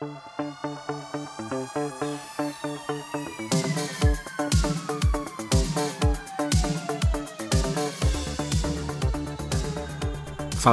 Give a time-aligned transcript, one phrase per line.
[0.00, 0.14] Fala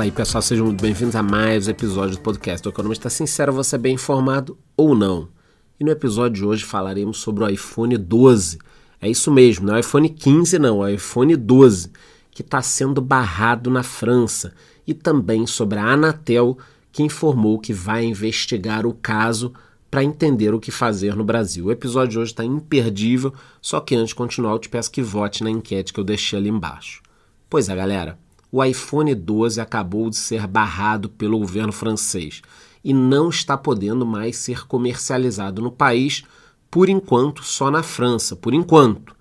[0.03, 3.77] aí pessoal, sejam muito bem-vindos a mais um episódio do podcast O Economista Sincero, você
[3.77, 5.27] é bem informado ou não?
[5.79, 8.59] E no episódio de hoje falaremos sobre o iPhone 12.
[9.01, 11.91] É isso mesmo, não é o iPhone 15 não, é o iPhone 12,
[12.29, 14.53] que está sendo barrado na França.
[14.85, 16.59] E também sobre a Anatel,
[16.95, 19.53] que informou que vai investigar o caso
[19.91, 21.65] para entender o que fazer no Brasil.
[21.65, 25.01] O episódio de hoje está imperdível, só que antes de continuar eu te peço que
[25.01, 27.01] vote na enquete que eu deixei ali embaixo.
[27.49, 28.17] Pois é, galera
[28.49, 32.41] o iPhone 12 acabou de ser barrado pelo governo francês
[32.81, 36.23] e não está podendo mais ser comercializado no país,
[36.71, 39.13] por enquanto só na França, por enquanto.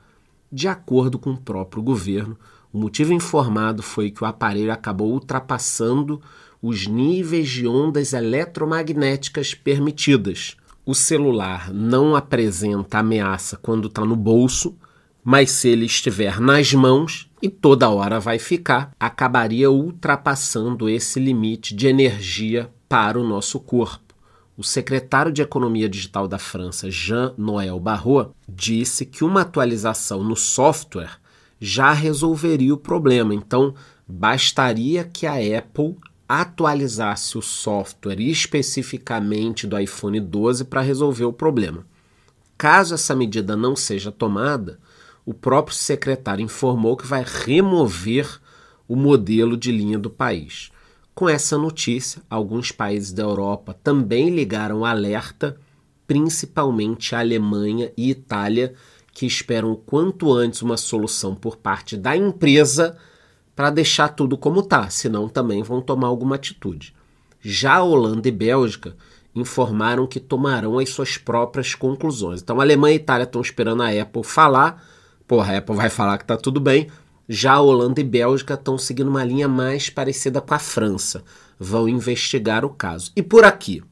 [0.52, 2.38] De acordo com o próprio governo,
[2.72, 6.22] o motivo informado foi que o aparelho acabou ultrapassando
[6.66, 10.56] os níveis de ondas eletromagnéticas permitidas.
[10.82, 14.74] O celular não apresenta ameaça quando está no bolso,
[15.22, 21.74] mas se ele estiver nas mãos, e toda hora vai ficar, acabaria ultrapassando esse limite
[21.76, 24.14] de energia para o nosso corpo.
[24.56, 31.18] O secretário de Economia Digital da França, Jean-Noël Barrot, disse que uma atualização no software
[31.60, 33.34] já resolveria o problema.
[33.34, 33.74] Então,
[34.08, 35.96] bastaria que a Apple
[36.28, 41.86] atualizasse o software especificamente do iPhone 12 para resolver o problema.
[42.56, 44.78] Caso essa medida não seja tomada,
[45.26, 48.40] o próprio secretário informou que vai remover
[48.86, 50.70] o modelo de linha do país.
[51.14, 55.56] Com essa notícia, alguns países da Europa também ligaram alerta,
[56.06, 58.74] principalmente a Alemanha e Itália,
[59.12, 62.98] que esperam o quanto antes uma solução por parte da empresa
[63.54, 66.94] para deixar tudo como está, senão também vão tomar alguma atitude.
[67.40, 68.96] Já a Holanda e Bélgica
[69.34, 72.40] informaram que tomarão as suas próprias conclusões.
[72.40, 74.82] Então, Alemanha e Itália estão esperando a Apple falar
[75.26, 76.88] porra, a Apple vai falar que tá tudo bem.
[77.28, 81.24] Já a Holanda e Bélgica estão seguindo uma linha mais parecida com a França.
[81.58, 83.10] Vão investigar o caso.
[83.16, 83.82] E por aqui?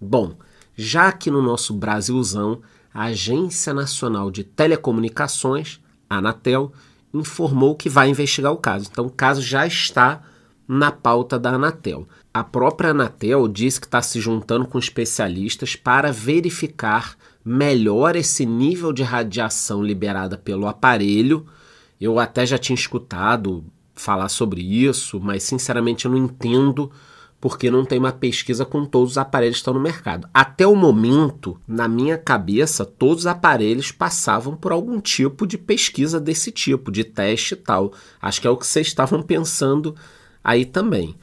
[0.00, 0.34] Bom,
[0.76, 2.60] já aqui no nosso Brasilzão,
[2.94, 6.72] a Agência Nacional de Telecomunicações, a Anatel,
[7.12, 8.88] informou que vai investigar o caso.
[8.90, 10.22] Então o caso já está
[10.66, 12.06] na pauta da Anatel.
[12.32, 18.92] A própria Anatel disse que está se juntando com especialistas para verificar melhor esse nível
[18.92, 21.46] de radiação liberada pelo aparelho.
[21.98, 23.64] Eu até já tinha escutado
[23.94, 26.90] falar sobre isso, mas sinceramente eu não entendo
[27.40, 30.28] porque não tem uma pesquisa com todos os aparelhos que estão no mercado.
[30.34, 36.20] Até o momento, na minha cabeça, todos os aparelhos passavam por algum tipo de pesquisa
[36.20, 37.92] desse tipo, de teste e tal.
[38.20, 39.94] Acho que é o que vocês estavam pensando
[40.42, 41.14] aí também.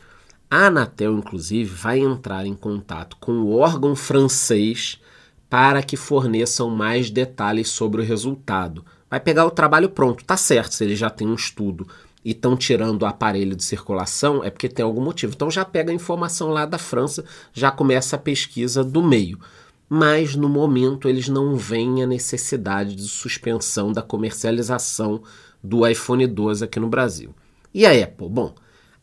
[0.49, 5.01] A Anatel, inclusive, vai entrar em contato com o órgão francês
[5.49, 8.85] para que forneçam mais detalhes sobre o resultado.
[9.09, 11.87] Vai pegar o trabalho pronto, tá certo, se ele já tem um estudo
[12.25, 15.33] e estão tirando o aparelho de circulação, é porque tem algum motivo.
[15.35, 19.39] Então já pega a informação lá da França, já começa a pesquisa do meio.
[19.87, 25.21] Mas no momento eles não veem a necessidade de suspensão da comercialização
[25.63, 27.29] do iPhone 12 aqui no Brasil.
[27.71, 28.27] E a Apple?
[28.27, 28.55] Bom,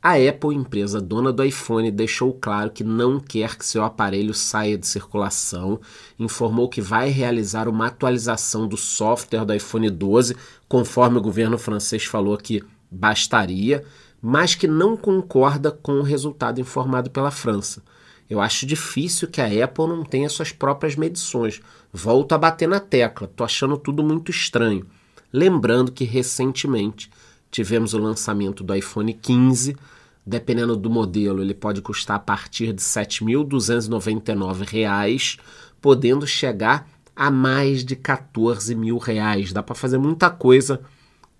[0.03, 4.77] a Apple, empresa dona do iPhone, deixou claro que não quer que seu aparelho saia
[4.77, 5.81] de circulação,
[6.19, 10.37] informou que vai realizar uma atualização do software do iPhone 12,
[10.69, 13.85] conforme o governo francês falou que bastaria,
[14.21, 17.83] mas que não concorda com o resultado informado pela França.
[18.29, 21.61] Eu acho difícil que a Apple não tenha suas próprias medições.
[21.93, 24.87] Volto a bater na tecla, tô achando tudo muito estranho.
[25.33, 27.11] Lembrando que recentemente
[27.51, 29.77] tivemos o lançamento do iPhone 15.
[30.25, 35.41] Dependendo do modelo, ele pode custar a partir de R$ 7.299,
[35.81, 39.53] podendo chegar a mais de 14 mil reais.
[39.53, 40.81] Dá para fazer muita coisa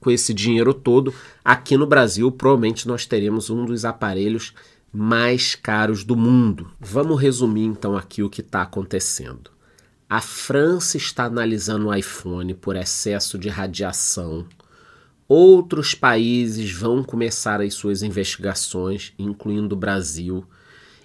[0.03, 1.15] com esse dinheiro todo.
[1.45, 4.53] Aqui no Brasil, provavelmente nós teremos um dos aparelhos
[4.93, 6.71] mais caros do mundo.
[6.79, 9.51] Vamos resumir então aqui o que está acontecendo.
[10.11, 14.47] A França está analisando o iPhone por excesso de radiação
[15.35, 20.45] Outros países vão começar as suas investigações, incluindo o Brasil.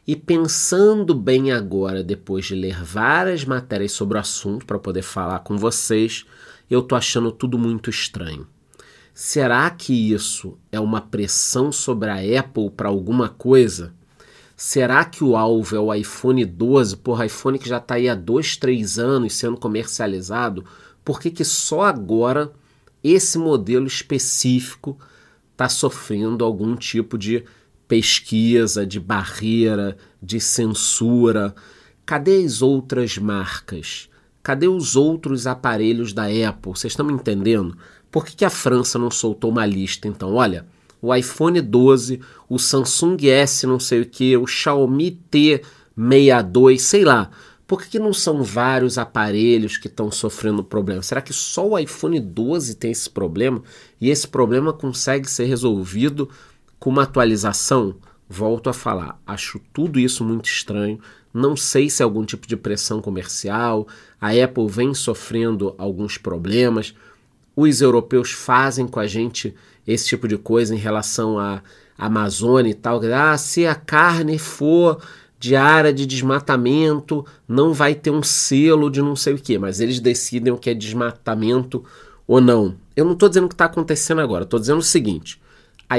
[0.05, 5.39] E pensando bem agora, depois de ler várias matérias sobre o assunto para poder falar
[5.39, 6.25] com vocês,
[6.69, 8.45] eu tô achando tudo muito estranho.
[9.19, 13.91] Será que isso é uma pressão sobre a Apple para alguma coisa?
[14.55, 18.13] Será que o alvo é o iPhone 12, por iPhone que já está aí há
[18.13, 20.63] dois, três anos sendo comercializado?
[21.03, 22.53] Por que, que só agora
[23.03, 24.99] esse modelo específico
[25.51, 27.43] está sofrendo algum tipo de
[27.87, 31.55] pesquisa, de barreira, de censura.
[32.05, 34.09] cadê as outras marcas?
[34.43, 36.73] Cadê os outros aparelhos da Apple?
[36.73, 37.75] Vocês estão me entendendo?
[38.11, 40.07] Por que, que a França não soltou uma lista?
[40.07, 40.65] Então, olha,
[41.01, 42.19] o iPhone 12,
[42.49, 47.29] o Samsung S não sei o que, o Xiaomi T62, sei lá.
[47.67, 51.01] Por que, que não são vários aparelhos que estão sofrendo problema?
[51.01, 53.61] Será que só o iPhone 12 tem esse problema
[53.99, 56.29] e esse problema consegue ser resolvido
[56.79, 57.95] com uma atualização?
[58.29, 60.99] Volto a falar, acho tudo isso muito estranho.
[61.33, 63.87] Não sei se é algum tipo de pressão comercial.
[64.19, 66.95] A Apple vem sofrendo alguns problemas.
[67.59, 69.55] Os europeus fazem com a gente
[69.87, 71.63] esse tipo de coisa em relação à
[71.97, 73.01] Amazônia e tal.
[73.11, 75.01] Ah, se a carne for
[75.39, 79.79] de área de desmatamento, não vai ter um selo de não sei o que, mas
[79.79, 81.83] eles decidem o que é desmatamento
[82.27, 82.75] ou não.
[82.95, 85.41] Eu não estou dizendo o que está acontecendo agora, estou dizendo o seguinte: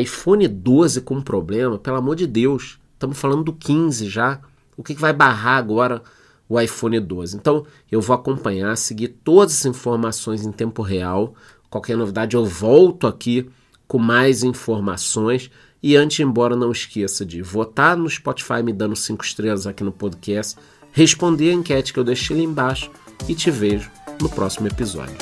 [0.01, 4.41] iPhone 12 com problema, pelo amor de Deus, estamos falando do 15 já.
[4.77, 6.03] O que, que vai barrar agora
[6.49, 7.37] o iPhone 12?
[7.37, 11.35] Então eu vou acompanhar, seguir todas as informações em tempo real.
[11.71, 13.49] Qualquer novidade eu volto aqui
[13.87, 15.51] com mais informações.
[15.83, 19.85] E antes de embora, não esqueça de votar no Spotify me dando 5 estrelas aqui
[19.85, 20.59] no podcast,
[20.93, 22.91] responder a enquete que eu deixei ali embaixo
[23.29, 23.91] e te vejo
[24.21, 25.17] no próximo episódio.